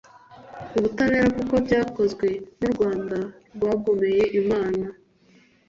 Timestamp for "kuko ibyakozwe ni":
1.37-2.65